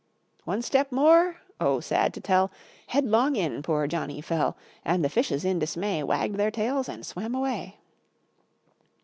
[0.45, 1.37] One step more!
[1.59, 1.79] oh!
[1.79, 2.51] sad to tell!
[2.87, 4.57] Headlong in poor Johnny fell.
[4.83, 7.77] And the fishes, in dismay, Wagged their tails and swam away.